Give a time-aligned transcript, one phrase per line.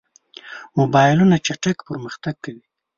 [0.77, 2.63] موبایلونه چټک پرمختګ کوي.